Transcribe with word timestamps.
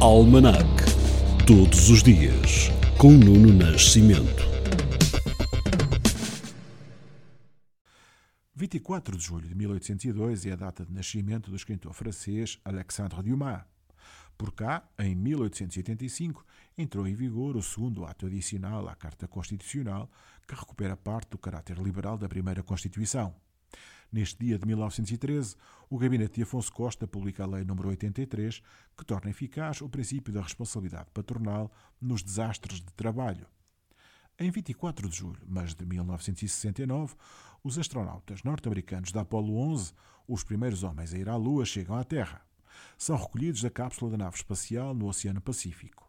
Almanac. 0.00 0.64
Todos 1.44 1.90
os 1.90 2.04
dias, 2.04 2.68
com 2.96 3.10
Nuno 3.10 3.52
Nascimento. 3.52 4.44
24 8.54 9.16
de 9.16 9.24
julho 9.24 9.48
de 9.48 9.56
1802 9.56 10.46
é 10.46 10.52
a 10.52 10.56
data 10.56 10.86
de 10.86 10.92
nascimento 10.92 11.50
do 11.50 11.56
escritor 11.56 11.92
francês 11.94 12.60
Alexandre 12.64 13.20
Dumas. 13.24 13.64
Por 14.36 14.52
cá, 14.52 14.88
em 15.00 15.16
1885, 15.16 16.46
entrou 16.76 17.04
em 17.08 17.14
vigor 17.14 17.56
o 17.56 17.62
segundo 17.62 18.04
ato 18.04 18.26
adicional 18.26 18.88
à 18.88 18.94
Carta 18.94 19.26
Constitucional, 19.26 20.08
que 20.46 20.54
recupera 20.54 20.96
parte 20.96 21.30
do 21.30 21.38
caráter 21.38 21.76
liberal 21.76 22.16
da 22.16 22.28
primeira 22.28 22.62
Constituição. 22.62 23.34
Neste 24.10 24.38
dia 24.42 24.58
de 24.58 24.66
1913, 24.66 25.54
o 25.90 25.98
gabinete 25.98 26.36
de 26.36 26.42
Afonso 26.42 26.72
Costa 26.72 27.06
publica 27.06 27.44
a 27.44 27.46
Lei 27.46 27.62
nº 27.62 27.86
83, 27.86 28.62
que 28.96 29.04
torna 29.04 29.30
eficaz 29.30 29.82
o 29.82 29.88
princípio 29.88 30.32
da 30.32 30.40
responsabilidade 30.40 31.10
patronal 31.12 31.70
nos 32.00 32.22
desastres 32.22 32.80
de 32.80 32.92
trabalho. 32.94 33.46
Em 34.38 34.50
24 34.50 35.08
de 35.08 35.16
julho, 35.16 35.42
mas 35.46 35.74
de 35.74 35.84
1969, 35.84 37.14
os 37.62 37.78
astronautas 37.78 38.42
norte-americanos 38.42 39.12
da 39.12 39.22
Apollo 39.22 39.56
11, 39.58 39.92
os 40.26 40.42
primeiros 40.42 40.82
homens 40.82 41.12
a 41.12 41.18
ir 41.18 41.28
à 41.28 41.36
Lua, 41.36 41.66
chegam 41.66 41.96
à 41.96 42.04
Terra. 42.04 42.40
São 42.96 43.16
recolhidos 43.16 43.60
da 43.60 43.70
cápsula 43.70 44.12
da 44.12 44.16
nave 44.16 44.36
espacial 44.36 44.94
no 44.94 45.06
Oceano 45.08 45.40
Pacífico. 45.40 46.07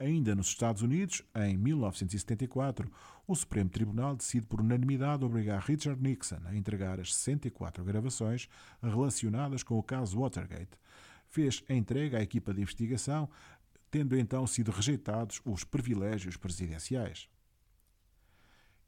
Ainda 0.00 0.32
nos 0.32 0.46
Estados 0.46 0.82
Unidos, 0.82 1.24
em 1.34 1.56
1974, 1.56 2.88
o 3.26 3.34
Supremo 3.34 3.68
Tribunal 3.68 4.14
decide 4.14 4.46
por 4.46 4.60
unanimidade 4.60 5.24
obrigar 5.24 5.60
Richard 5.60 6.00
Nixon 6.00 6.38
a 6.44 6.54
entregar 6.54 7.00
as 7.00 7.12
64 7.14 7.84
gravações 7.84 8.48
relacionadas 8.80 9.64
com 9.64 9.76
o 9.76 9.82
caso 9.82 10.20
Watergate. 10.20 10.78
Fez 11.26 11.64
a 11.68 11.74
entrega 11.74 12.18
à 12.18 12.22
equipa 12.22 12.54
de 12.54 12.62
investigação, 12.62 13.28
tendo 13.90 14.16
então 14.16 14.46
sido 14.46 14.70
rejeitados 14.70 15.40
os 15.44 15.64
privilégios 15.64 16.36
presidenciais. 16.36 17.28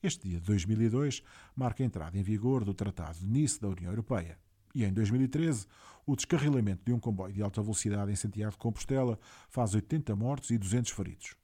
Este 0.00 0.28
dia 0.28 0.38
de 0.38 0.46
2002 0.46 1.24
marca 1.56 1.82
a 1.82 1.86
entrada 1.86 2.16
em 2.16 2.22
vigor 2.22 2.64
do 2.64 2.72
Tratado 2.72 3.18
de 3.18 3.26
Nice 3.26 3.60
da 3.60 3.68
União 3.68 3.90
Europeia. 3.90 4.38
E 4.74 4.84
em 4.84 4.92
2013, 4.92 5.66
o 6.06 6.14
descarrilamento 6.14 6.82
de 6.84 6.92
um 6.92 6.98
comboio 7.00 7.32
de 7.32 7.42
alta 7.42 7.62
velocidade 7.62 8.10
em 8.10 8.16
Santiago 8.16 8.52
de 8.52 8.58
Compostela 8.58 9.18
faz 9.48 9.74
80 9.74 10.14
mortos 10.16 10.50
e 10.50 10.58
200 10.58 10.90
feridos. 10.92 11.34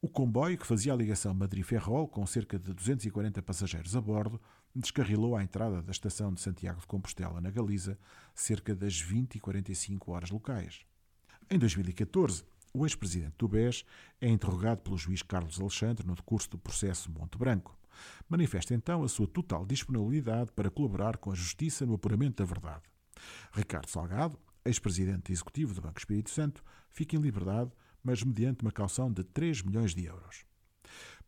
O 0.00 0.08
comboio, 0.08 0.58
que 0.58 0.66
fazia 0.66 0.92
a 0.92 0.96
ligação 0.96 1.32
Madrid-Ferrol, 1.32 2.06
com 2.06 2.26
cerca 2.26 2.58
de 2.58 2.74
240 2.74 3.40
passageiros 3.40 3.96
a 3.96 4.00
bordo, 4.00 4.38
descarrilou 4.74 5.34
à 5.34 5.42
entrada 5.42 5.80
da 5.80 5.92
estação 5.92 6.32
de 6.32 6.40
Santiago 6.40 6.80
de 6.80 6.86
Compostela, 6.86 7.40
na 7.40 7.50
Galiza, 7.50 7.98
cerca 8.34 8.74
das 8.74 9.00
20 9.00 9.36
e 9.36 9.40
45 9.40 10.12
horas 10.12 10.30
locais. 10.30 10.84
Em 11.50 11.58
2014, 11.58 12.44
o 12.74 12.84
ex-presidente 12.84 13.36
do 13.38 13.46
BES 13.46 13.84
é 14.20 14.28
interrogado 14.28 14.82
pelo 14.82 14.98
juiz 14.98 15.22
Carlos 15.22 15.60
Alexandre 15.60 16.04
no 16.04 16.16
decurso 16.16 16.50
do 16.50 16.58
processo 16.58 17.10
Monte 17.10 17.38
Branco. 17.38 17.78
Manifesta 18.28 18.74
então 18.74 19.04
a 19.04 19.08
sua 19.08 19.28
total 19.28 19.64
disponibilidade 19.64 20.50
para 20.50 20.68
colaborar 20.68 21.16
com 21.16 21.30
a 21.30 21.34
Justiça 21.36 21.86
no 21.86 21.94
apuramento 21.94 22.42
da 22.42 22.44
verdade. 22.44 22.82
Ricardo 23.52 23.88
Salgado, 23.88 24.36
ex-presidente 24.64 25.30
executivo 25.30 25.72
do 25.72 25.80
Banco 25.80 26.00
Espírito 26.00 26.30
Santo, 26.30 26.64
fica 26.90 27.14
em 27.14 27.20
liberdade, 27.20 27.70
mas 28.02 28.24
mediante 28.24 28.62
uma 28.62 28.72
caução 28.72 29.10
de 29.10 29.22
3 29.22 29.62
milhões 29.62 29.94
de 29.94 30.04
euros. 30.04 30.44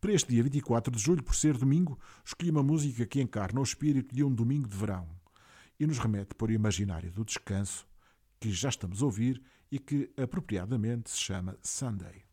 Para 0.01 0.11
este 0.11 0.29
dia 0.29 0.43
24 0.43 0.91
de 0.91 0.99
julho, 1.01 1.23
por 1.23 1.33
ser 1.33 1.57
domingo, 1.57 1.97
escolhi 2.25 2.51
uma 2.51 2.61
música 2.61 3.05
que 3.05 3.21
encarna 3.21 3.61
o 3.61 3.63
espírito 3.63 4.13
de 4.13 4.21
um 4.21 4.33
domingo 4.33 4.67
de 4.67 4.75
verão 4.75 5.07
e 5.79 5.87
nos 5.87 5.97
remete 5.97 6.35
para 6.35 6.51
o 6.51 6.53
imaginário 6.53 7.09
do 7.09 7.23
descanso 7.23 7.87
que 8.39 8.51
já 8.51 8.69
estamos 8.69 9.01
a 9.01 9.05
ouvir 9.05 9.41
e 9.71 9.79
que 9.79 10.09
apropriadamente 10.17 11.09
se 11.09 11.19
chama 11.19 11.57
Sunday. 11.61 12.23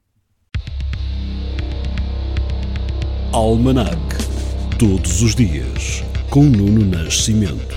Almanac. 3.33 3.99
Todos 4.79 5.23
os 5.23 5.35
dias, 5.35 6.03
com 6.31 6.45
Nuno 6.45 6.85
Nascimento. 6.85 7.75